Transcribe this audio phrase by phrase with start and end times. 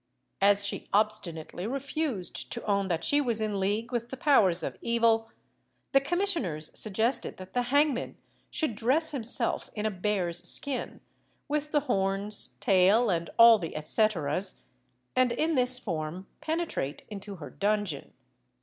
[0.41, 4.75] As she obstinately refused to own that she was in league with the powers of
[4.81, 5.29] evil,
[5.91, 8.17] the commissioners suggested that the hangman
[8.49, 11.01] should dress himself in a bear's skin,
[11.47, 14.61] with the horns, tail, and all the et ceteras,
[15.15, 18.11] and in this form penetrate into her dungeon.